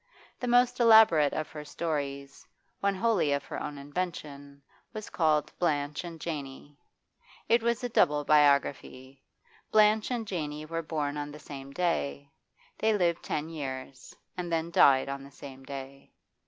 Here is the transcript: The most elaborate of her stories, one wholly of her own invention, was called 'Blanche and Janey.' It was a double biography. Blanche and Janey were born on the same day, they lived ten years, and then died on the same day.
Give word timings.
The 0.39 0.47
most 0.47 0.79
elaborate 0.79 1.31
of 1.31 1.51
her 1.51 1.63
stories, 1.63 2.47
one 2.79 2.95
wholly 2.95 3.33
of 3.33 3.45
her 3.45 3.61
own 3.61 3.77
invention, 3.77 4.63
was 4.93 5.11
called 5.11 5.53
'Blanche 5.59 6.03
and 6.03 6.19
Janey.' 6.19 6.75
It 7.47 7.61
was 7.61 7.83
a 7.83 7.89
double 7.89 8.23
biography. 8.23 9.21
Blanche 9.71 10.09
and 10.09 10.25
Janey 10.27 10.65
were 10.65 10.81
born 10.81 11.17
on 11.17 11.31
the 11.31 11.37
same 11.37 11.71
day, 11.71 12.31
they 12.79 12.97
lived 12.97 13.21
ten 13.21 13.47
years, 13.47 14.15
and 14.35 14.51
then 14.51 14.71
died 14.71 15.07
on 15.07 15.23
the 15.23 15.29
same 15.29 15.63
day. 15.63 16.11